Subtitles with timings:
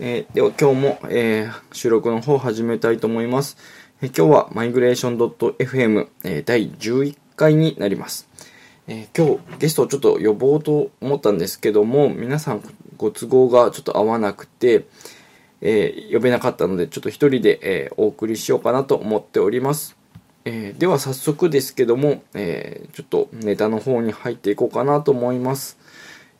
[0.00, 3.56] えー、では今日も、えー、収録の方を始めたいと思います。
[4.00, 8.28] えー、今日はマイグレーション .fm、えー、第11回になります。
[8.86, 12.62] え、今日ゲストをちょっと呼ぼうと思ったんですけども、皆さん
[12.96, 14.84] ご都合がちょっと合わなくて、
[15.62, 19.96] え、呼べなかったので、ちょっと一人で、え、お送りしようかなと思っております。
[20.44, 25.76] え、では早速ですけども、え、ちょっとネタの方に入っていこうかなと思います。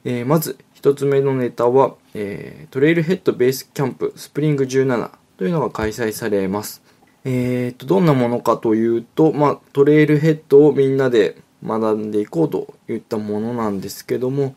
[0.05, 6.83] え、まず、一つ目のネタは、えー、 Trailhead Basecamp Spring 17というのが開催されます。
[7.25, 11.37] えーと、どんなものかというと、まあ、 Trailhead をみんなで
[11.67, 14.55] 学んでいこうといったものなんですけども、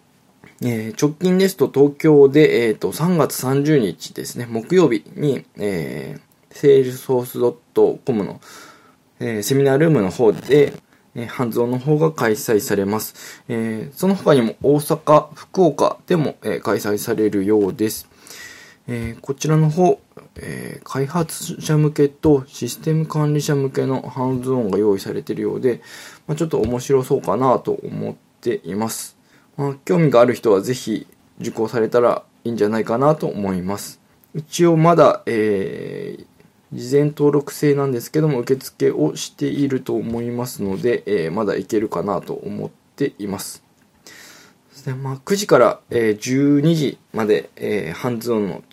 [0.62, 8.40] えー、直近ですと東京で、えーと、3月30日ですね、木曜日に、えー、salesforce.com の、
[9.20, 10.74] えー、セミナールームの方で、
[11.16, 13.44] えー、ハンズオンの方が開催されます。
[13.50, 18.08] えー、その他にも大阪、福岡でも、えー、開催されるようです。
[18.88, 20.02] えこちらの方、
[20.38, 25.82] え開発者向けとシステム管理者向けのハンズオンが用意されているようで、
[26.28, 29.18] まあ、ちょっと面白そうかなと思っています。
[29.56, 31.08] まあ、興味がある人はぜひ
[31.40, 34.02] 受講されたらいいんじゃないかなと思います。
[34.34, 36.26] 一応まだ、えー、
[36.74, 43.64] 事前登録制なんですけども、受付をしていると思いますので、えー、まだいけるかなと思っています。
[44.86, 48.64] でまあ、9時から、え、12時まで、えー、ハンズオンの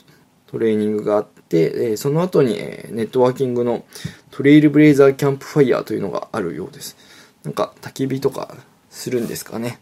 [0.47, 3.85] トレーニングがあって、え、その後に、え、ネットワーキングの
[4.31, 6.97] トレイルブレイザーキャンプファイヤーというのがあるようです。
[7.45, 8.55] なんか焚き火とか
[8.91, 9.81] するんですかね。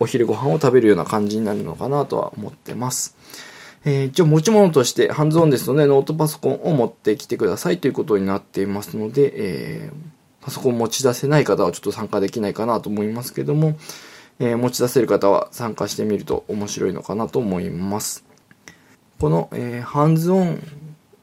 [0.00, 3.16] お昼ご飯を食べるような感じになるのかなとは思ってます。
[3.88, 13.78] えー、一応持ち物としてハンズオンですのでノートパソコンを持ってきてくださいということになっていますので、えー、パソコン持ち出せない方はちょっと参加できないかなと思いますけども、
[14.40, 18.26] えー、持ち出せる方は参加してみると面白いのかなと思います。
[19.18, 20.62] この、えー、ハンズオン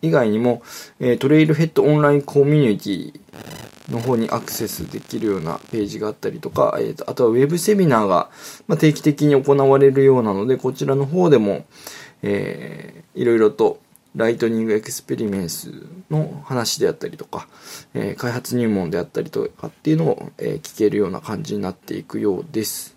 [0.01, 0.63] 以外にも、
[0.99, 3.19] えー、トレイルヘッドオンラインコミュニティ
[3.91, 8.31] の方にアクセスできるようなページがあったりとか、えーと、あとはウェブセミナーが、
[8.67, 11.65] まあ、定期的に行われるようなので、こちらの方でも、
[12.27, 13.79] えー、いろいろと
[14.15, 15.71] Lightning Experience
[16.09, 17.47] の話であったりとか、
[17.93, 22.95] えー、開発入門であったりとかっていうのを、えー、聞けるような感じになっていくようです。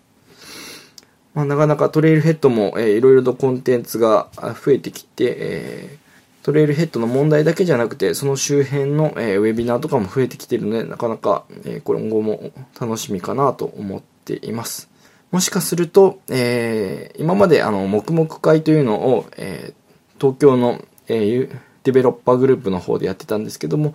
[1.35, 14.88] まあ、なかなか Trailhead も、えー、いろいろとコンテンツが増えてきて、えー、 Trailhead の問題だけじゃなくて、その周辺の、えー、ウェビナーとかも増えてきてるので、なかなか、えー、今後も楽しみかなと思っています。
[15.31, 23.93] もしかすると、えー、今まであの、黙々会というのを、えー、東京の、えー、デベロッパーグループの方でやってたんですけども、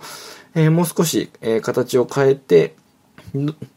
[0.53, 2.75] えー、もう少し、えー、形を変えて、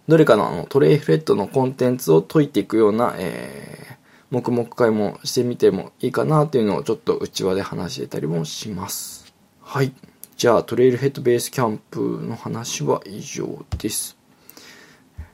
[0.06, 3.96] どれかのあのトレイフレットのコンテンツを解いていくような、えー、
[4.30, 9.32] 黙々会もしてみてもいいかなというのをちょっと内輪で話してたりもします。
[9.62, 9.92] はい。
[10.36, 14.17] じゃあ、トレイルヘッドベースキャンプの話は以上です。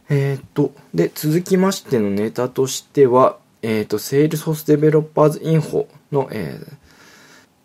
[0.08, 6.76] えっ、と、で、続きましてのネタとしては、えっ、ー、と、Salesforce Developers Info の、えー、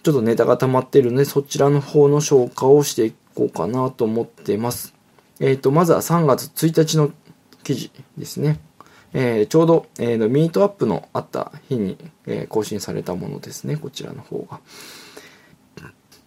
[0.03, 4.94] ちょっとネタが溜まっているので、そちらの方の消化をしていこうかなと思っています。
[5.39, 7.11] えっ、と、まずは3月1日の
[7.63, 8.59] 記事ですね。
[9.13, 11.97] えー、ちょうど、えー、ミートアップのあった日に、
[12.28, 14.59] えー、更新されたものですね、こちらの方が。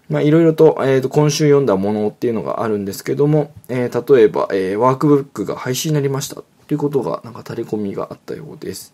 [0.09, 8.93] まあ、いろいろと、えっ、ー、と、今週読んだものっていうのがあるんですけども、えー、例えば、えー、ワークブックが廃止になりましたということが、なんか垂れ込みがあったようです。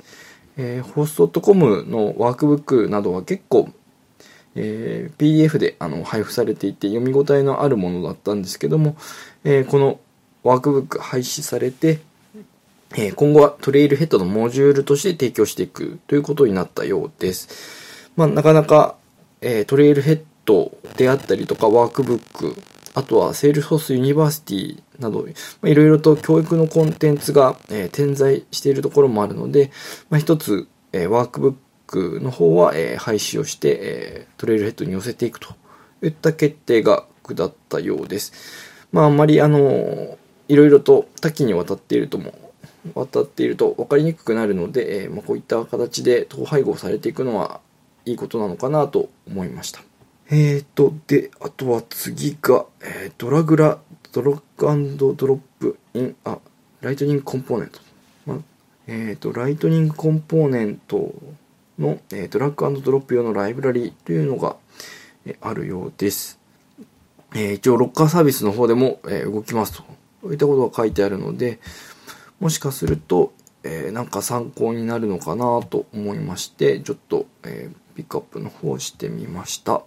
[0.59, 3.71] えー、ホスト .com のワークブックなどは結構、
[4.57, 8.97] えー、PDF であの配布されていて読み応えのあるものだったんですけども、
[9.45, 10.01] えー、この
[10.43, 12.01] ワークブック廃止されて、
[12.97, 18.11] えー、今後はトレイルヘッドのモジュールとして提供していくということになったようです。
[18.17, 18.97] まあ、なかなか、
[19.41, 20.25] えー、 Trailhead
[20.97, 22.55] であったりとか Workbook、
[22.95, 25.27] あとは Salesforce University など、
[25.65, 29.71] いろいろと教育のコンテンツが、えー、点在しているところもあるので、
[30.11, 35.55] まあ、一つ、えー、 Workbook の方は、えー、廃止をして、えー、 Trailhead に寄せていくと
[36.03, 38.33] いった決定が下ったようです。
[38.93, 40.19] まあ、あんまりあの
[40.49, 42.33] いろいろと多岐にわたっているとも
[42.95, 47.61] 渡っていると分かりにくくなるので、え、まあ、こういった形で統廃合されていくのは
[48.07, 49.88] いいことなのかなと思いました。
[50.31, 53.79] えーと、で、あとは次が、えー、ドラグラ、
[54.13, 56.39] ドロックドロップイン、あ、
[56.83, 57.81] ライトニングコンポーネント。
[58.27, 58.43] ま、
[58.87, 61.15] えーと、ライトニングコンポーネント
[61.79, 64.57] の、えー、ドラッグドロップ用のライブラリというのが、
[65.25, 66.39] えー、あるようです。
[67.35, 69.83] えー、一応、ロッカーサービスの方でも、えー、動きますと。
[70.23, 71.59] そういったことが書いてあるので、
[72.39, 73.33] もしかすると、
[73.63, 79.83] えー、なんか参考になるのかなと思いまして、ちょっと、えー、ピックアップの方してみました。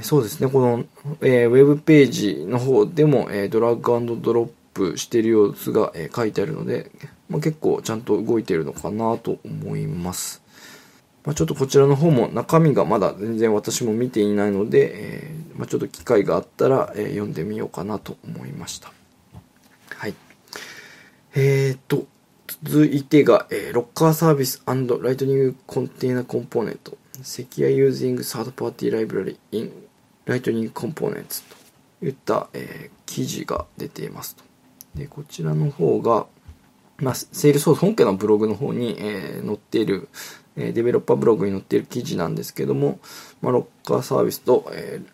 [0.00, 0.84] そうですね、この、
[1.20, 6.90] えー、ウェブページの方でも、えー、ドラッグドロップしてる様子が、えー、書いてあるので、
[7.28, 10.42] まあ、結構ちゃんと動いてるのかなと思います。
[11.24, 18.92] まあ、ちょっとこちらの方も中身がまだ全然私も見ていないので、えー、まあ、ちょっと機会があったら、え、読んでみようかなと思いました。
[19.94, 20.14] はい。
[21.34, 22.06] えーと、
[22.64, 24.74] 続いてが、え、ロッカーサービスラ
[25.12, 29.70] イトニングコンテナコンポーネント Secure Using Third Party Library in
[30.26, 31.42] Lightning Components
[32.00, 34.44] といった、えー、記事が出ていますと。
[34.94, 36.26] で、こちらの方が、
[36.98, 40.08] まあ、セールソース本家のブログの方に、えー、載っている
[40.56, 42.98] えデベロッパーブログに載っている記事なんですけども、
[43.40, 45.08] まあ、ロッカーサービスと、えー、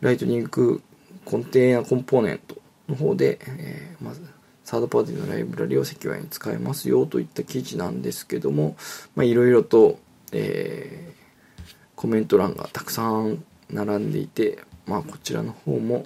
[0.00, 0.82] ライトニング
[1.24, 2.56] コンテーナコンポーネント
[2.88, 4.22] の方で、えー、まず、
[4.64, 8.76] サードパーティーのライブラリをセキュアに使えますよといった記事なんですけども、
[9.16, 9.98] まあ、いろいろと、
[10.32, 11.62] えー、
[11.94, 16.04] コメント欄がたくさん並んでいて、まあ、こちらの方も、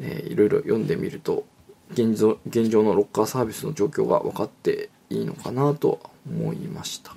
[0.00, 1.46] えー、いろいろ読んでみると
[1.92, 7.16] 現状、現状のロッカーサービスの状況が分かっていいのかなと思いました。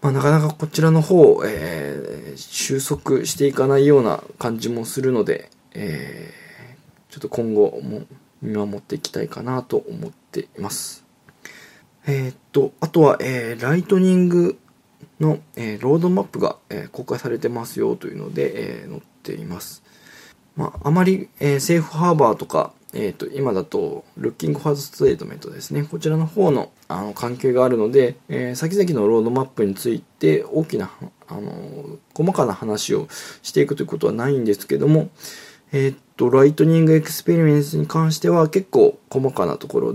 [0.00, 8.06] まあ、なかなかこちらの方、えー、収束していかないような感じもするので、えー、ちょっと今後も
[8.40, 11.04] 見守っていきたいかなと思っています。
[12.06, 14.58] えー、っと、あとは、えー、 Lightning
[15.20, 19.82] の、えー、ロードマップが、えー、公開されてますよというので、えー、載っています。
[20.56, 25.84] まあ、あまり、えー、 Safe Harbor とか、え、ー、と、今だと、Looking Forward Statement ですね。
[25.84, 30.90] こちらの方の、あの、関係があるので、えー、先々のロードマップについて、大きな、
[31.28, 33.06] あの、細かな話を
[33.42, 35.08] していくということはないんですけども、
[35.72, 39.94] えっ、と、 Lightning Experience に関しては結構細かなところ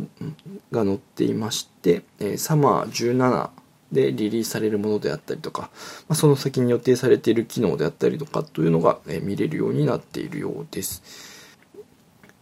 [0.72, 3.50] が載っていまして、えー、 Summer 17
[3.92, 5.70] でリリースされるものであったりとか、
[6.08, 11.04] まあ、その先に予定されている機能であったりとかというのが、え、見れるようになっているようです。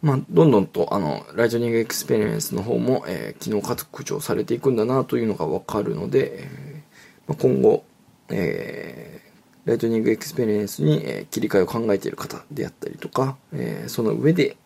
[0.01, 6.83] まあ、どんどんと、あの、 Lightning Experience の方も、えー、機能拡張されていくんだなというのがわかるので、え、
[7.27, 7.85] まあ、今後、
[8.29, 14.57] えー、 Lightning Experience に、え、切り替えを考えている方であったりとか、えー、その上で、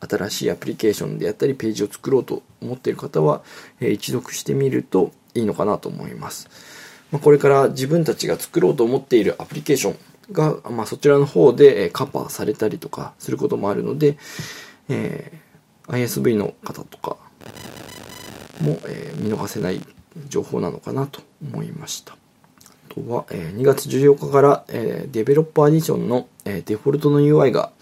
[0.00, 3.42] 新しいアプリケーションであったり、ページを作ろうと思っている方は、
[3.80, 6.48] え、一読してみるといいのかなと思います。
[7.10, 9.96] ま、これから自分たちが作ろうと思っているアプリケーション、
[10.32, 14.16] が、まあ、そちらの方でカバーされたりとかすることもあるので、
[14.88, 17.16] えー、ISV の方とか
[18.60, 19.80] も、えー、見逃せない
[20.28, 22.14] 情報なのかなと思いました。
[22.14, 27.72] あとは、えー、2月14日から、え、 Developer Edition の、え、デフォルトの UI が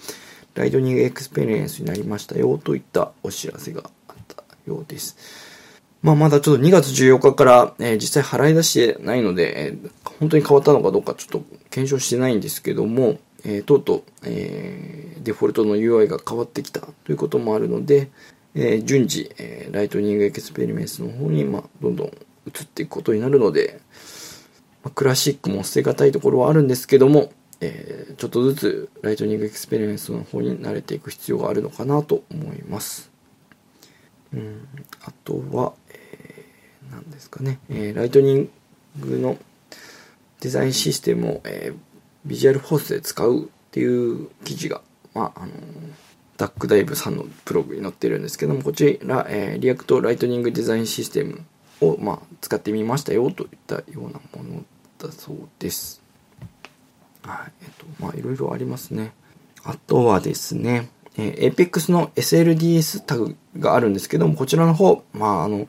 [0.54, 5.16] Lightning Experience になりましたよといったお知らせがあったようです。
[6.02, 18.10] まあ、まだちょっと2月14日から、えー、実際払い出してないので、えー、本当に変わったのかどうかちょっと検証してないんですけども、えー、とうとう、えー、デフォルトの UI が変わってきたということもあるので、
[18.54, 23.80] えー、順次、えー、 Lightning Experience の方に、まあ、どんどん移っていくことになるので、
[24.82, 33.12] まあ、クラシックも捨てがたいところはあるんですけども、えー、ちょっとずつ Lightning Experience の方に慣れていく必要があるのかなと思います。
[34.34, 34.66] うん、
[35.04, 35.74] あとは、
[36.92, 39.38] なんですかね、えー、 Lightning の
[40.40, 41.78] デザインシステムを、えー、
[42.26, 44.82] Visualforce で使うっていう記事が、
[45.14, 45.52] まあ、あの
[46.36, 51.44] ダックダイブさんのブログに載ってるんですけども、こちら、えー、 React Lightning Design System
[51.80, 54.64] を、まあ、使ってみましたよといったようなもの
[54.98, 56.02] だそうです。
[57.22, 57.52] はい。
[57.62, 59.12] えっ、と、まあ、いろいろありますね。
[59.64, 65.68] あとはですね、えー、Apex の SLDS タグがあるんですけども、こちらの方、まあ、あの、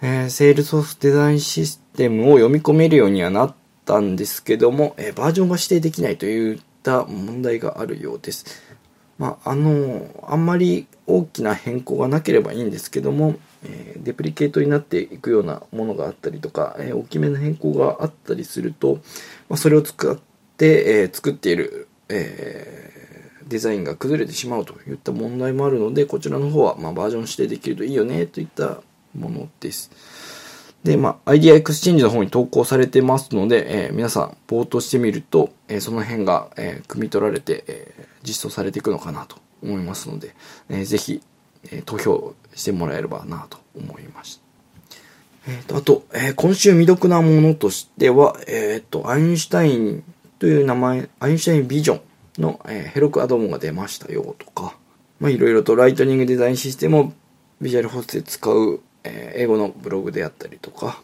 [0.00, 8.44] えー、 Salesforce Design System を読み込めるようにはなったんですけども、えー、バージョンが指定できないといった問題があるようです。
[9.18, 19.00] まあ、あの、あんまり大きな変更がなければいいんですけども、えー、デプリケートになっていくようなものがあったりとか、えー、大きめの変更があったりすると、
[19.48, 20.16] まあ、それを使っ
[20.56, 28.82] て、えー、作っている、えー、デザインが崩れてしまうといった問題もあるので、こちらの方は、まあ、バージョン指定できるといいよねといった
[29.18, 29.90] ものです。
[30.84, 40.34] で、まあ、 IdeaExchange の方に投稿されてますので、えー、皆さん、 vote してみると、えー、その辺が、えー、汲み取られて、え実装されていくのかなと思いますので、
[40.68, 41.20] えー、ぜひ、
[41.70, 44.42] え投票してもらえればなと思いました。
[45.50, 50.04] えっ、と、あと、え今週未読なものとしては、えっ、と、 Einstein
[50.38, 54.76] という名前、 Einstein Vision の、え Heroku アドオンが出ましたよとか、
[55.18, 57.12] まあ、いろいろとライトニングデザインシステムを
[57.60, 61.02] ビジュアルホスで使うえー、英語のブログであったりとか、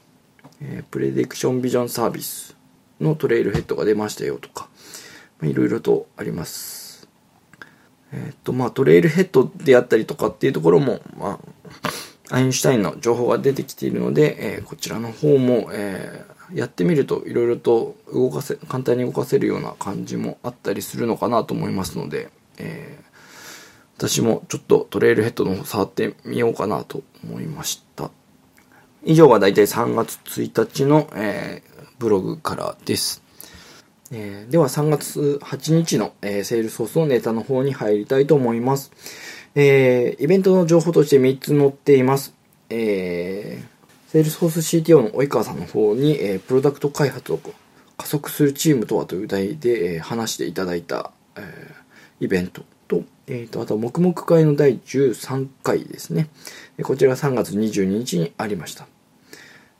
[0.61, 2.57] えー、プレディクションビジョンサービス
[3.01, 4.69] のトレイルヘッドが出ましたよとか、
[5.41, 7.09] まあ、いろいろとあります。
[8.13, 11.41] えっ、と、まあ、トレイルヘッドであったりとかっていうところも、ま
[12.31, 22.99] あ、アインシュタインの情報が出てきているので、えー、こちらの方も、えー、やってみるといろいろと動かせ、簡単に動かせるような感じもあったりするのかなと思いますので、え、
[23.97, 27.84] 私もちょっと Trailhead の方触ってみようかなと思いました。
[29.07, 33.23] 以上がだいたい3月1日の、えー、ブログからです。
[34.11, 38.93] えー、では3月8日の、えー、 Salesforce のネタの方に入りたいと思います。
[39.55, 42.35] えー、イベントの情報として3つ載っています。
[42.71, 47.41] えー、 Salesforce CTO の及川さんの方に、えー、プロダクト開発を
[47.99, 56.29] 加速するチームとはという題で、えー、話していただいた、えー、イベントと、えーと、あとは黙々会の第13回ですね。
[56.83, 58.87] こちらが3月22日にありました。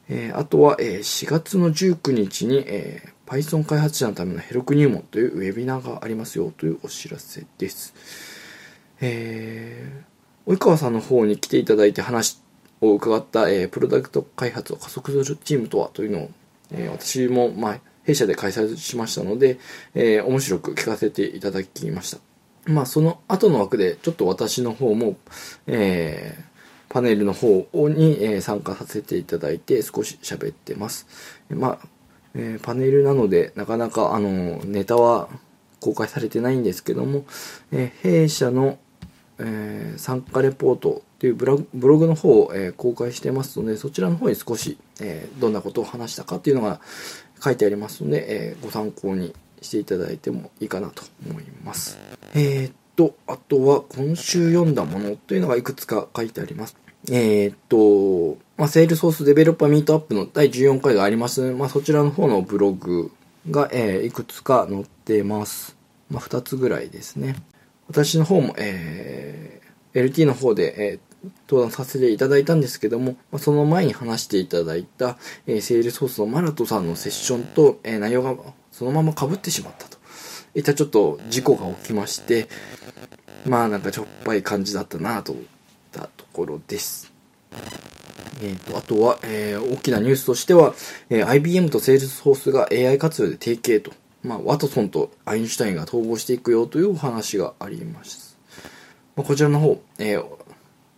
[0.09, 7.95] えー、あとは、えー、4月の19日に、えー、Python 開発者のためのヘロク入門というウェビナーがありますよというお知らせです。
[9.01, 10.05] え、
[10.47, 12.41] 及川さんの方に来ていただいて話
[12.81, 16.31] を伺った、え、プロダクト開発を加速するチームとはというのを、
[16.73, 19.59] え、私も、まあ、弊社で開催しましたので、
[19.95, 22.19] え、面白く聞かせていただきました。
[22.67, 25.17] まあ、その後の枠で、ちょっと私の方も、
[25.67, 26.54] えー、
[26.95, 31.09] パネルの方に、え参加させていただいて少し喋ってます。
[31.51, 31.89] まあ、
[32.37, 35.29] え、パネルなのでなかなかあのネタは
[35.81, 37.25] 公開されてないんですけども、
[37.73, 38.79] え、弊社の、
[39.41, 41.59] え、参加レポートというブロ
[41.99, 46.81] グの方を、え公開してますのでそちらの方に少し、えどんなことを話したかっていうのが
[47.43, 51.99] 書いてありますので、えご参考にしていただいてもいいかなと思います。
[52.35, 56.84] えー、っと、あとは今週読んだものというのがいくつか書いてあります。
[57.11, 63.11] えー、っと、まあ、セールソースデベロッパーミートアップの第14回があります、まあ、そちらの方のブログ
[63.51, 65.77] が、えー、いくつか載ってます。
[66.11, 67.37] まあ、2つぐらいですね。
[67.89, 78.37] 私の方も、えー、LT の方で、えー、登壇させていただいたんですけども、まあ、その前に話していただいた、えー、 Salesforce のマラトさんのセッションと、えー、内容が
[78.71, 79.99] そのまま被ってしまったと。
[80.55, 82.49] いったちょっと事故が起きまして、
[83.45, 85.35] まあなんかしょっぱい感じだったなと
[85.95, 87.13] たところです。
[88.43, 90.75] えーと、あとは、えー、大きなニュースとしては、
[91.09, 98.37] えー、IBM と Salesforce が AI 活用で提携と、まあ、ワトソンとアインシュタインが統合していくよというお話があります。
[99.15, 100.27] まあ、こちらの方、えー、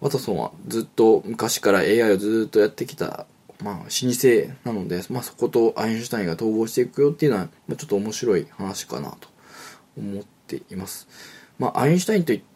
[0.01, 3.27] ワトソンはずっと昔から AI をずっとやってきた、
[3.63, 3.91] まあ、老舗
[4.65, 9.29] なので、まあ、そことアインシュタインが統合していくよっていうのは、まあ、ちょっと面白い話かなと
[9.99, 11.07] 思っています。
[11.59, 12.56] まあ、アインシュタインといって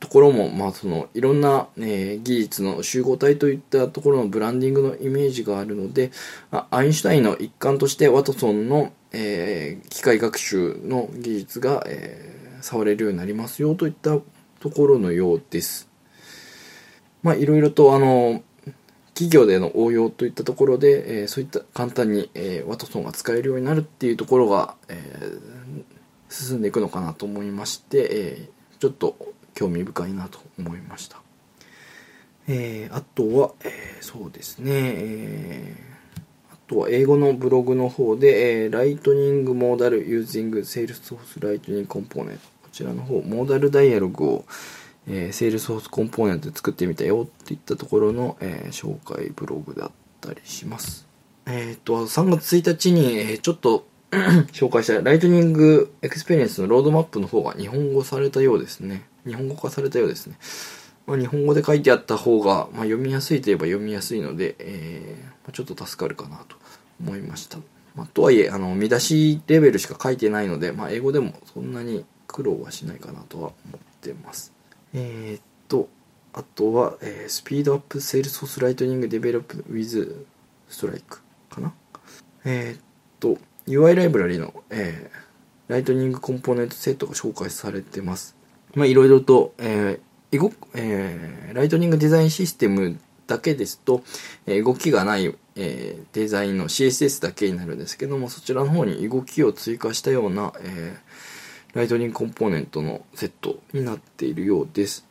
[0.00, 6.10] ところも、まあ、そのいろんな、えー、技術の集合体といったところのブランディングのイメージがあるので
[6.50, 14.18] アインシュタインの一環としてワトソンの、えー、機械学習の技術が、えー、触れるようになりますよといった
[14.58, 15.88] ところのようです。
[17.22, 18.42] まあ、いろいろとあの
[19.14, 24.96] 企業での応用といったところで、え、そういった簡単に、え、ワトソンが使えるようになるっていうところが、え、
[26.28, 29.16] 進んでいくのかなと思いまして、え、ちょっと
[29.58, 31.20] 興味深いなと思いました。
[32.46, 44.44] えー、あとは、えー、そうですね、えー、あとは英語のブログの方で、えー、 Lightning Modal using Salesforce Lightning Component こちらの方、モーダルダイアログを、
[45.08, 51.08] えー、Salesforce Component で作ってみたよっていったところの、えー、紹介ブログだったりします。
[51.46, 53.88] えっ、ー、と、3月1日に、えー、ちょっと
[54.52, 59.07] 紹介した Lightning Experience のロードマップの方が日本語されたようですね。
[59.26, 60.38] 日本語化されたようですね。
[61.06, 66.56] まあ、日本語で書いてあった方が、まあ、読みやすいといえば読みやすいので、えー、まあ、ちょっと助かるかなと
[67.00, 67.58] 思いました。
[67.94, 74.52] まあ、とはいえ、あの、見出しレベルしか書いてないので、まあ、英語でもそんなに苦労はしないかなとは思ってます。
[74.92, 75.88] えー、っと、
[76.32, 81.72] あとは、えー、 Speed Up Salesforce Lightning Development with Strike かな
[82.44, 82.82] えー、っ
[83.18, 88.37] と、UI ライブラリの、えー、 Lightning コンポーネントセットが紹介されてます。
[88.78, 94.02] まあ、いろいろと、えー、動えー、ライトニングデザインシステムだけですと、
[94.46, 100.96] え、動きがない、え、デザインの CSS だけになるんですけども、そちらの方に動きを追加したような、え、
[101.74, 105.06] ライトニングコンポーネントのセットになっているようです。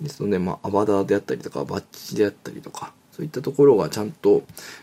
[0.00, 4.42] ですので、まあ、アバダーであったりとか、バッジであったりとか、そういったところがちゃんと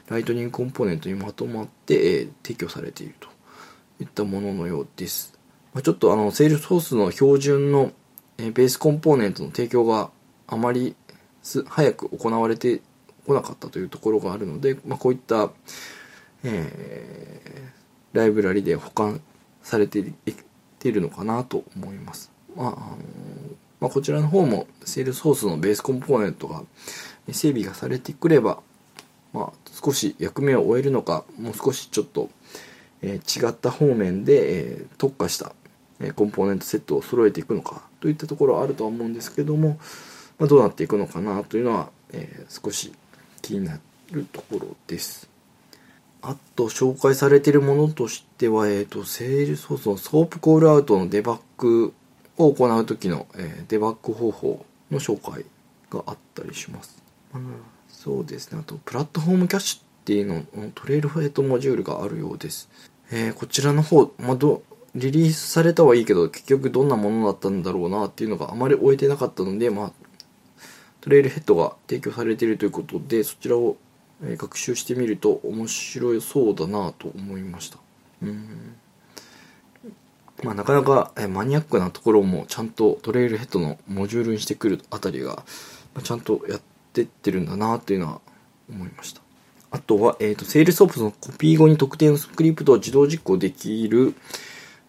[0.09, 3.27] ライトニングコンポーネントにまとまって、えー、提供されていると
[3.99, 5.37] いったもののようです。
[5.73, 7.91] まあ、ちょっとあの、 Salesforce の標準の
[8.37, 10.09] えベースコンポーネントの提供が
[10.47, 10.95] あまり
[11.67, 12.81] 早く行われて
[13.25, 15.49] こなかったというところがあるので、まあ、こういった、
[16.43, 19.21] えー、ライブラリで補完
[19.63, 22.31] されているのかなと思います。
[22.55, 22.97] まあ、あの
[23.79, 26.63] まあ、こちらの方も Salesforce のベースコンポーネントが
[27.31, 28.59] 整備がされてくれば、
[29.33, 32.29] まあ、少し役目を終えるのか、もう少しちょっと、
[33.01, 35.53] えー、違った方面で、えー、特化した、
[36.15, 39.79] コンポーネントセットを揃えていくのかといったところはあるとは思うんですけども、
[40.37, 42.93] まあ、どうなっていくのかなというのは、え少し
[43.41, 43.79] 気にな
[44.11, 45.29] るところです。
[46.21, 51.93] あと紹介されているものとしては、えっ、ー、と、セールソースのソープコールアウトのデバッグ
[52.37, 55.45] を行う時の、えー、デバッグ方法の紹介
[55.89, 57.01] があったりします。
[57.33, 57.53] うん、
[57.87, 58.59] そうですね。
[58.59, 62.69] あと、プラットフォームキャッシュっていうののトレイルフェイトモジュールがあるようです。
[63.11, 64.63] えー、こちらの方、まあ、ど、
[64.95, 69.91] リリースされたはいいけど、結局どんなものだったんだろうなっていうのがあまり終えてなかったので、まあ、
[71.01, 73.77] トレイルヘッドが提供されているということで、そちらを
[74.21, 77.77] 学習してみると面白そうだなと思いました。
[78.23, 78.75] うん
[80.43, 85.43] まあ、なかなかマニアックなところもちゃんと Trailhead のモジュールにしてくるあたりが
[86.03, 86.61] ちゃんとやっ
[86.93, 88.21] てってるんだなというのは
[88.69, 89.21] 思いました。
[89.69, 94.15] あとは、えっ、ー、と、 Sandbox のコピー後に特定のスクリプトを自動実行できる、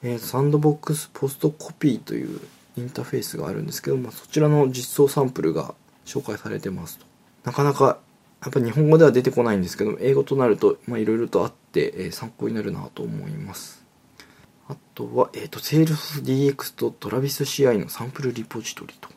[0.03, 2.41] えー、 Sandbox Post Copy という
[2.77, 5.75] インターフェースがあるんですけど、まあ、そちらの実装サンプルが
[6.05, 7.07] 紹介されてますと。
[7.45, 7.99] なかなか、
[8.43, 13.85] やっぱ日本語では出てこないんですけど、英語となると、まあ、いろいろとあって、えー、参考になるなと思います。
[14.69, 19.09] あとは、えっ、ー、と、セールス DX とトラビス CI のサンプルリポジトリと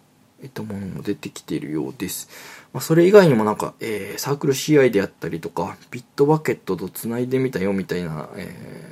[0.41, 2.29] いったものも出てきているようです。
[2.73, 8.90] まあ、それ以外にもなんか、えー、サークル CI であったりとか、ビットバケットと繋いでみたよみたいな、え、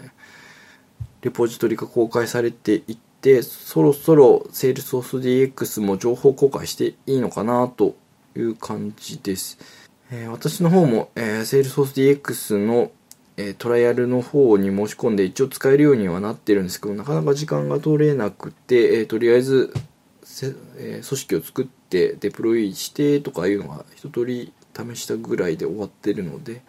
[1.22, 5.20] レポジトリが公開されていって、そろそろ Salesforce
[5.54, 7.96] DX も情報公開していいのかなと
[8.36, 9.58] いう感じです。
[10.12, 12.92] えー、私の方も、えー、Salesforce DX の、
[13.38, 19.74] えー、トライアルの方に申し込んで一応使えるようにはなってるんですけど、なかなか時間が取れなくて、えー、とりあえず、
[20.78, 26.62] えー、組織を作ってデプロイしてとかいうのが一通り試したぐらいで終わってるので、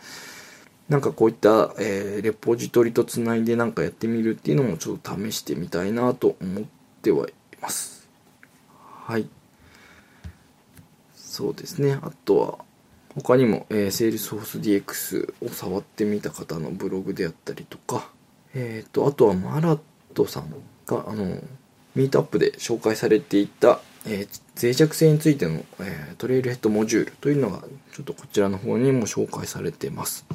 [0.91, 6.65] なんかこういった、えー、レポジトリとつないでなんかやってみるっていうのもちょっと試してみたいなと思っ
[7.01, 8.09] てはいます。
[9.07, 9.29] はい。
[11.15, 11.97] そうですね。
[12.03, 12.59] あとは、
[13.15, 18.11] 他にも、えー、Salesforce DX を触ってみた方のブログであったりとか、
[18.55, 19.81] えっ、ー、と、あとはマラッ
[20.15, 20.53] トさん
[20.87, 21.39] が、あの、
[21.95, 30.27] ミートアップで紹介されていた、えー、脆弱性についての、えー、トレイルヘッドモジュールというのがちょっとこちらの方にも紹介されています。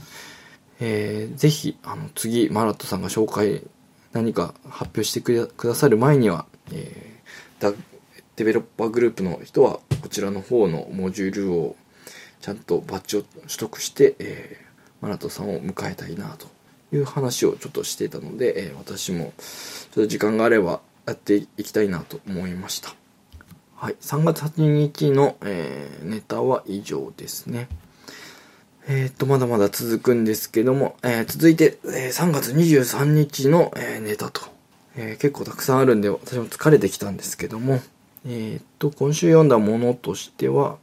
[0.80, 3.62] えー、ぜひあの次マラットさんが紹介
[4.14, 7.76] 何か発表してくださる前には、えー、
[8.36, 11.76] デベロッパーグループの人はこちらの方のモジュールを
[12.42, 14.66] ちゃんとバッジを取得して、えー、
[15.02, 16.48] マラトさんを迎えたいなと
[16.96, 19.34] いう話をちょっとしていたので、えー、私も
[19.92, 22.94] ちょっと時間があればやっていきたいなと思いました。
[23.76, 23.96] はい。
[24.02, 27.68] 3月8日の、えー、ネタは以上ですね。
[28.88, 34.41] えっ、と、まだまだ続くんですけども、えー、続いて、えー、3月23日の、えネタと、
[34.95, 37.82] え結構たくさんあるんで、私も疲れてきたんですけども、
[38.28, 40.78] えっ、と、今週読んだものとしては、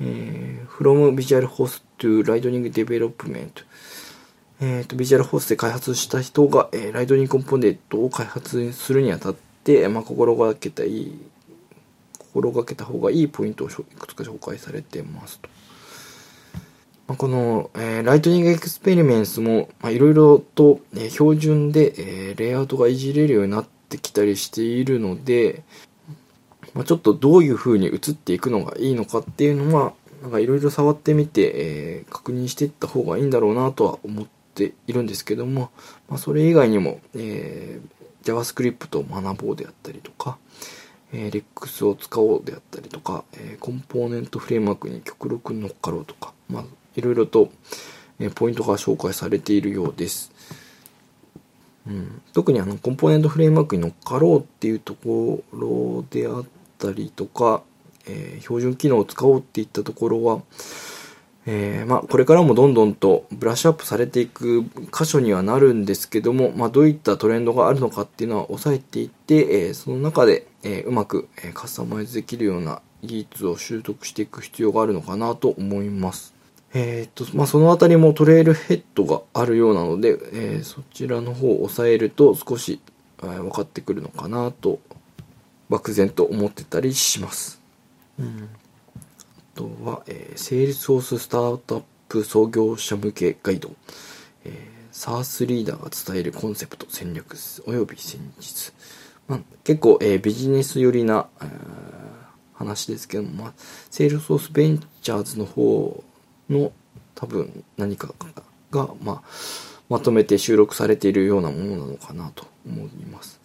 [0.00, 3.50] え From Visualforce to Lightning Development
[4.60, 11.18] えっ、と、Visual Host で開発した人が、えー、 Lightning Component を開発するにあたって、まあ、心がけたいい、
[12.18, 15.48] 心がけた方がいいポイントをいくつか紹介されてますと。
[17.08, 25.62] まあ、この、えー、 Lightning Experience も、いろいろと、え、標準で、えー、レイアウトがいじれるようになってきたりしているので、
[26.74, 35.70] まあ、ちょっとどういう風に移っていくのがいいのかっていうのは、なんかいろいろ触ってみて、えー、確認していった方がいいんだろうなとは思っているんですけども、
[36.10, 40.36] まあ、それ以外にも、えー、JavaScript を学ぼうであったりとか、
[41.12, 46.64] えー、REX を使おうであったりとか、えー、コンポーネントフレームワークに極力乗っかろうとか、まあ、
[46.98, 47.52] いろいろと、
[48.18, 50.32] え、ポイントが紹介されているようです。
[51.86, 56.44] うん、特にあのコンポーネントフレームワークに乗っかろうっていうところであっ
[56.76, 57.62] たりとか、
[58.06, 60.42] えー、標準機能を使おうっていったところは、
[61.46, 76.37] えー、まあ、これからもどんどんとブラッシュアップされていく箇所にはなるんですけども、まあ、どういったトレンドがあるのかっていうのは抑えていって、えー、その中で、え、うまく、えカスタマイズできるような技術を習得していく必要があるのかなと思います。
[76.74, 82.80] えっと、まあ、そのあたりもトレイルヘッドがあるようなので、えそちらの方を抑えると少し、
[83.22, 84.78] え分かってくるのかなと、
[85.70, 87.60] 漠然と思ってたりします。
[88.18, 88.48] うん
[89.58, 93.72] とは、えー、 Salesforce スタートアップ創業者向けガイド、
[94.44, 98.72] えー、SARS リーダーが伝えるコンセプト、戦略および戦術。
[99.26, 101.48] まあ、結構、えー、ビジネス寄りな、えー、
[102.54, 103.52] 話ですけども、まあ、
[103.90, 106.04] Salesforce Ventures の方
[106.48, 106.72] の
[107.14, 108.14] 多分何か
[108.70, 109.22] が、まあ、
[109.88, 113.40] まとめて収録されているようなものなのかなと思います。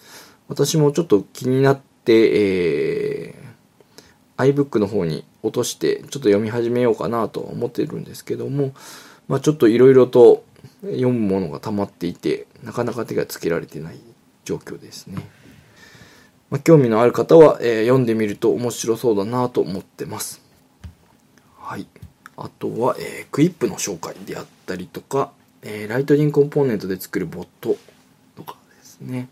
[0.48, 8.74] 私もちょっと気になって、えー、iBook の方に落としてちょっと読み始めようかなと思ってるんですけども、
[9.28, 10.44] まあ、ちょっといろいろと
[10.82, 14.00] 読むものが溜まっていて、なかなか手がつけられてない
[14.46, 15.18] 状況ですね。
[16.50, 20.42] まあ、興味のある方は、えー、読んでみると面白そうだなと思ってます。
[21.58, 21.88] はい。
[22.38, 27.78] あとは、えー、クイップの紹介であったりとか、えー、ライトニングコンポーネントで作るボット
[28.36, 29.30] とかですね。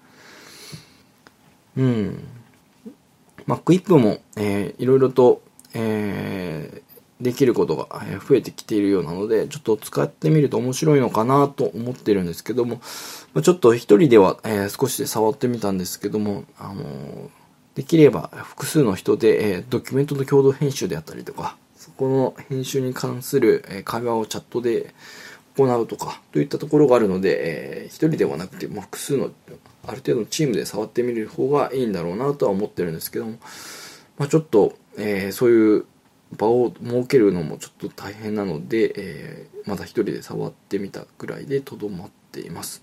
[1.77, 2.23] うん。
[3.45, 5.41] まあ、クイップも、えー、いろいろと、
[5.73, 7.87] えー、できることが
[8.27, 12.81] 増えてきているようなので、ちょっと使ってみると面白いのかなと思ってるんですけども、
[13.33, 17.29] まあちょっと一人では、えー、少し触ってみたんですけども、あのー、
[17.75, 21.55] できれば複数の人で、えー、ドキュメントの共同編集であったりとか、
[22.01, 24.95] この編集に関する、会話をチャットで
[25.55, 29.29] 行うとか、といったところがあるので、えー、一人ではなくて、まあ、複数の、
[29.85, 33.37] ある程度のチームで触ってみる方がいいんだろうなとは思ってるんですけども、
[34.17, 35.85] まあ、ちょっと、えー、そういう
[36.35, 42.81] 場を設けるのもちょっと大変なので、えー、まだ一人で触ってみたぐらいでとどまっています。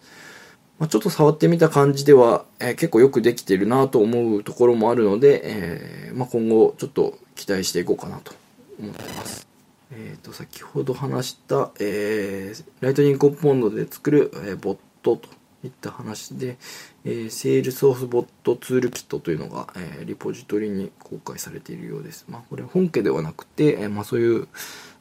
[0.78, 8.32] まあ、ちょっと触ってみた感じでは、えー、結構よくできてるなと思うところもあるので、えー、まあ、今後ちょっと期待していこうかなと
[8.78, 9.48] 思ってます。
[9.90, 15.28] えっ、ー、と、先ほど話した、えー、 Lightning Component で作る、えー、ボットと
[15.64, 16.58] いった話で、
[17.04, 22.26] えー、 Salesforce Bot Toolkit というのが、えー、リポジトリに公開されているようです。
[22.28, 24.48] まあ、これ本家ではなくて、えー、まあ、そういう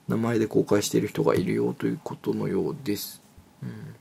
[0.08, 3.22] 名前で公開している人がいるよということのようです。
[3.62, 3.96] うん、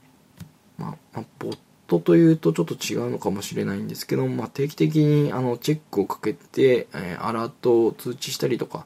[1.87, 8.85] トというとちょっと違うのかもしれないんですけど、まあ、定期的にあのチェックをかけて、えー、アラートを通知したりとか、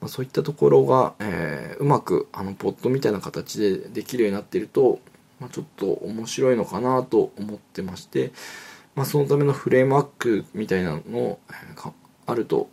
[0.00, 4.98] まあ、そういったところが、えー、うまくあのポットみたいな形でできるようになっていると、
[5.38, 8.32] まあ、ちょっと面白いのかなと思ってまして、
[8.96, 11.38] まあ、そのためのフレームワークみたいなの
[11.76, 11.92] が
[12.26, 12.68] あると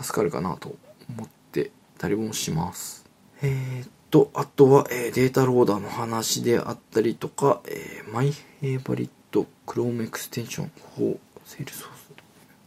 [0.00, 0.74] 助かるかなと
[1.10, 3.04] 思ってたりもします。
[3.42, 12.08] えーと、あとは、えー、 Data Loader の話であったりとか、えー、 My Favorite Chrome Extension for Salesforce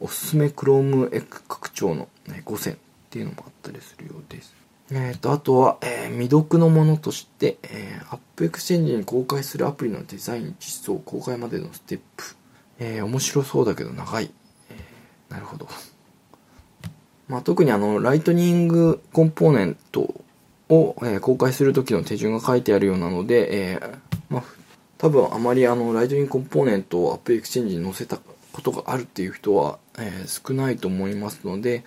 [0.01, 2.77] おすすめ Chrome エク拡張の、ね、5選っ
[3.11, 4.55] ていうのもあったりするようです。
[4.91, 12.35] えっ、ー、と、あとは、えー、未読のものとして、えー、 AppExchange に公開するアプリのデザイン、実装、公開までのステップ。
[12.79, 14.31] えー、面白そうだけど長い。
[14.71, 15.67] えー、なるほど。
[17.27, 20.13] まあ、特にあの、 Lightning Component
[20.71, 24.43] を、えー、公開する時の手順が書いてあるようなので、えー、まあ、
[24.97, 28.17] 多分あまりあの、 Lightning Component を AppExchange に載せた
[28.53, 31.83] ことがあるっていう人は、えー、少ないと思いますので、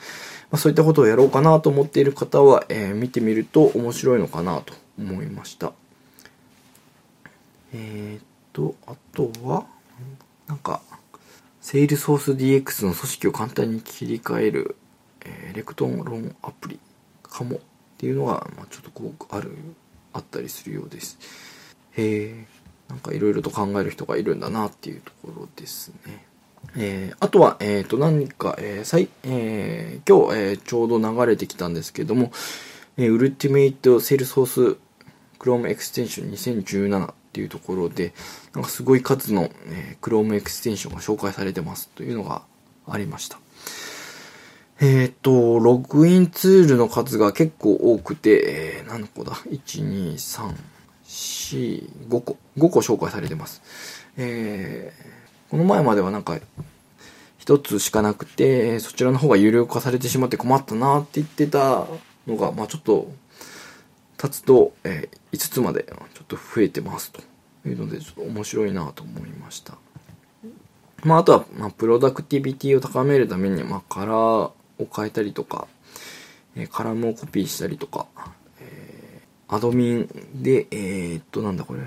[0.51, 5.73] まあ、そういったことをやろうかなと思っている方は、え、見てみると面白いのかなと思いました。
[7.73, 9.65] え、っと、あとは、
[10.47, 10.83] なんか、
[11.63, 14.77] セールソース DX の組織を簡単に切り替える、
[15.25, 16.79] え、レクトンロンアプリ
[17.23, 17.61] かも
[17.95, 19.57] っていうのが、まあ、ちょっとこうある
[20.13, 21.19] あったりするようです。
[21.93, 22.47] へえ
[22.89, 26.25] なんかいろいろと考える人がいるんだなっていうところですね。
[26.77, 32.33] えー、あとは、えっ、ー、と、何か、えー、最、えー、今日、えー、ちょうど流れてきたんですけども、
[32.97, 34.79] えー、Ultimate Salesforce
[35.39, 38.13] Chrome Extension 2017っていうところで、
[38.55, 42.43] なんかすごい数の、えー、Chrome Extension が紹介されてますというのが
[42.89, 43.39] ありました。
[44.81, 50.55] えっ、ー、と、ログインツールの数が結構多くて、えー、何個だ ?1、2、3、
[51.07, 52.37] 4、5個。
[52.59, 53.63] 5個紹介されてます。
[54.17, 56.39] えー、この前まではなんか、
[57.39, 61.87] 一つしかなくて、そちらの方が有料化されてしまって困ったなって言ってた
[62.27, 63.13] のが、まあちょっと、
[64.17, 67.21] 経つと、えー、5つまでちょっと増えてますと
[67.69, 69.75] いうので、ちょっと面白いなと思いました。
[71.05, 75.67] まああとは、まあプロダクティビティを高めるために、まあカラー、を変えたりとか、
[76.57, 78.07] え、カラムをコピーしたりとか、
[78.61, 81.81] え、アドミンで、えー、っと、なんだこれ、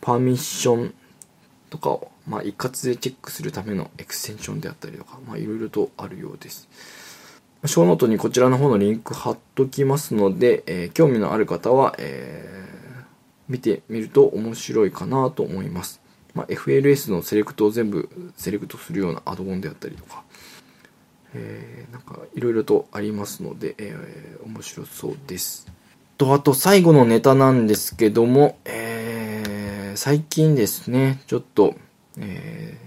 [0.00, 0.94] パーミッション
[1.70, 6.68] とかを、まあ、一括でチェックするためのエクステンションであったりとか、まあ、いろいろとあるようです。
[7.66, 13.04] ショーノートにこちらの方のリンク貼っときますので、えー、興味のある方は、えー、
[13.48, 16.02] 見てみると面白いかなと思います。
[16.34, 20.24] まあ、FLS のセレクトを全部セレクトするようなアドオンであったりとか、
[21.34, 25.66] えー、なんかいろいろとありますので、えー、面白そうです。
[26.16, 31.74] と、あと最後のネタなんですけども、えー、最近ですね、ちょっと、
[32.18, 32.78] え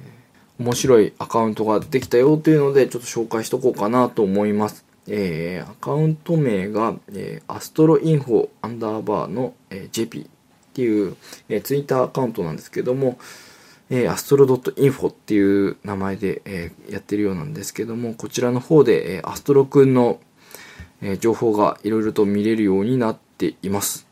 [0.59, 4.85] ー、面白いアカウントができたよというので、ちょっと紹介しとこうかなと思います。
[5.09, 10.27] えー、アカウント名が、えー、アストロインフォアンダーバーの、えー、JP っ
[10.73, 11.15] ていう、
[11.49, 13.17] えー、ツイッターアカウントなんですけども、
[13.89, 20.19] えー、アストロ .info っていう名前で、えー、やってるようなんですけども、こちらの方で、えー、アストロくんの、
[21.01, 24.07] えー、情報がいろいろと見れるようになっています。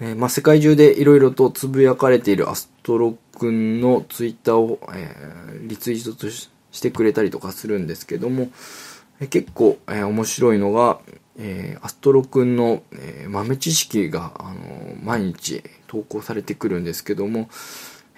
[0.00, 6.48] えー、まあ、世界中でいろいろとつぶやかれているアストロくんのツイッターを、えー、リツイートとし
[6.80, 8.50] てくれたりとかするんですけども、
[9.20, 11.00] えー、結構、えー、面白いのが、
[11.38, 17.50] えー、アストロくんの、えー、豆知識が、あの、毎日投稿されてくるんですけども、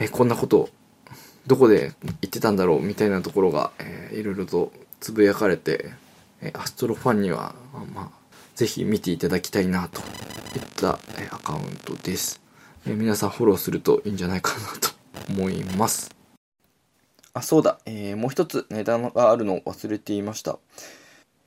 [0.01, 0.71] えこんなこと
[1.47, 5.93] どこで言ってたんだろうみたいなところが、えー、いろいろとつぶやかれて、
[6.43, 7.55] えアストロファンには、
[7.95, 8.09] まあ、
[8.55, 10.07] ぜひ見ていただきたいなといっ
[10.77, 12.41] た、えアカウントです、
[12.87, 14.91] え皆さんフォローするといいんじゃないかなと
[15.31, 16.15] 思います。
[17.33, 20.59] あそうだ、えー、もう一つネタがあるのを忘れていました。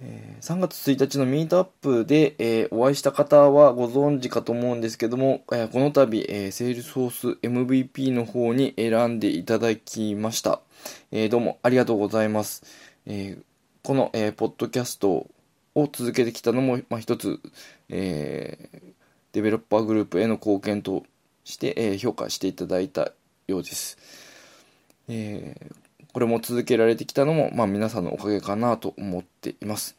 [0.06, 10.60] え3月1日のミートアップで、えお会いした方はご存知かと思うんですけども、えこの度、えー、 Salesforce MVP の方に選んでいただきました。
[11.12, 12.64] えどうもありがとうございます。
[13.06, 13.38] え
[13.82, 15.28] この、えポッドキャスト
[15.76, 17.40] を続けてきたのも、まあ、一つ、
[17.90, 18.70] え
[19.32, 21.04] デベロッパーグループへの貢献と
[21.46, 23.14] して、え評価していただいた
[23.48, 23.98] ようです。
[26.14, 29.98] これも続けられてきたのも、まあ、皆さんのおかげかなと思っています。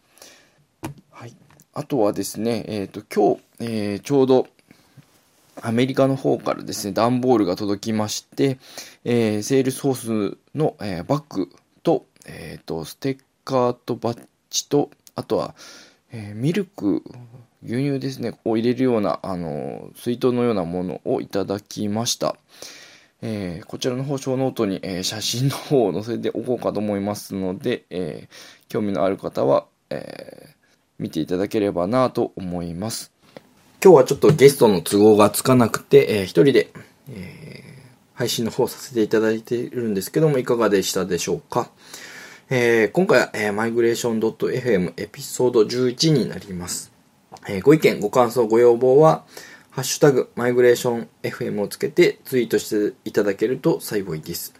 [1.11, 1.37] はい。
[1.72, 4.46] あとはですね、え、ー、と、今日、えー、ちょうど、
[5.61, 8.59] アメリカの方からですね、段ボールが届きまして、
[9.05, 11.50] えー、 Salesforce の、えー、バッグ
[11.83, 15.57] と、え、ー、と、ステッカーとバッジと、あとは、
[16.12, 17.03] え、ミルク、
[17.64, 22.37] 牛乳ですね、を入れるような、あの、水筒のようなものをいただきました。
[23.27, 30.55] えー、こちらの方、ショーノートに、えー、写真の方を載せておこうかと思いますので、えー、興味のある方は、え
[30.99, 33.13] 見ていただければなと思います。
[33.83, 36.69] 今日はちょっとゲストの都合がつかなくて、えー、一人で、
[37.09, 37.65] え
[38.13, 41.71] 配信の方させていただいているんですけども、いかがでしたでしょうか？
[42.51, 46.93] え今回は、えー、マイグレーション .fm エピソード11になります。
[47.49, 49.25] えご意見、ご感想、ご要望は、
[49.75, 54.55] ハッシュタグ、マイグレーション FM をつけてツイートしていただけると幸いです。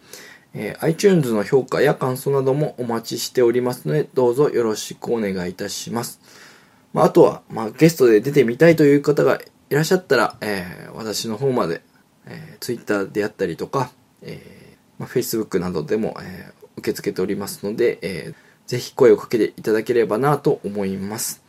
[0.53, 6.19] えー、iTunes の評価や感想などもお待ちしておりますので、どうぞよろしくお願いいたします。
[6.91, 11.81] まあ、あとは、まあ、ゲストで出てみたいという方がいらっしゃったら、えー、私の方まで、
[12.25, 21.41] えー、Twitter であったりとか、えーまあ、Facebook などでも、えー、受け付けておりますので、えー、ぜひ声をかけていただければなと思います。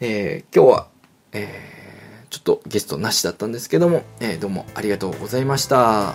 [0.00, 0.88] えー、今日は、
[1.32, 1.75] えー
[2.36, 6.14] ちょっとゲストなしだったんですけども、えー、どうもありがとうございました。